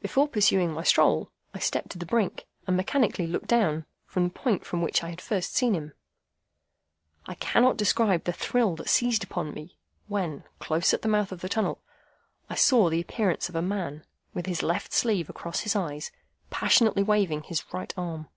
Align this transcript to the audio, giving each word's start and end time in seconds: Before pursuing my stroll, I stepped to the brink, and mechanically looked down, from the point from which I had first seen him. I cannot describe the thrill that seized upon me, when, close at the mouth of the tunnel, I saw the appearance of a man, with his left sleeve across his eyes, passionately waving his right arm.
Before 0.00 0.28
pursuing 0.28 0.70
my 0.72 0.84
stroll, 0.84 1.32
I 1.52 1.58
stepped 1.58 1.90
to 1.90 1.98
the 1.98 2.06
brink, 2.06 2.46
and 2.68 2.76
mechanically 2.76 3.26
looked 3.26 3.48
down, 3.48 3.86
from 4.06 4.22
the 4.22 4.30
point 4.30 4.64
from 4.64 4.82
which 4.82 5.02
I 5.02 5.10
had 5.10 5.20
first 5.20 5.52
seen 5.56 5.74
him. 5.74 5.94
I 7.26 7.34
cannot 7.34 7.76
describe 7.76 8.22
the 8.22 8.32
thrill 8.32 8.76
that 8.76 8.88
seized 8.88 9.24
upon 9.24 9.52
me, 9.54 9.76
when, 10.06 10.44
close 10.60 10.94
at 10.94 11.02
the 11.02 11.08
mouth 11.08 11.32
of 11.32 11.40
the 11.40 11.48
tunnel, 11.48 11.82
I 12.48 12.54
saw 12.54 12.88
the 12.88 13.00
appearance 13.00 13.48
of 13.48 13.56
a 13.56 13.60
man, 13.60 14.06
with 14.32 14.46
his 14.46 14.62
left 14.62 14.92
sleeve 14.92 15.28
across 15.28 15.62
his 15.62 15.74
eyes, 15.74 16.12
passionately 16.50 17.02
waving 17.02 17.42
his 17.42 17.64
right 17.74 17.92
arm. 17.96 18.28